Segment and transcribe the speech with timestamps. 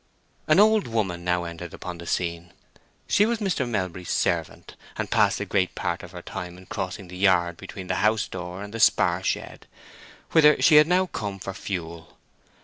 [0.47, 2.53] An old woman now entered upon the scene.
[3.07, 3.69] She was Mr.
[3.69, 7.85] Melbury's servant, and passed a great part of her time in crossing the yard between
[7.85, 9.67] the house door and the spar shed,
[10.31, 12.17] whither she had come now for fuel.